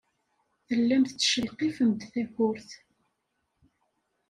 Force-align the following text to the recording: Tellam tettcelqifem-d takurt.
Tellam 0.67 1.03
tettcelqifem-d 1.05 2.01
takurt. 2.13 2.69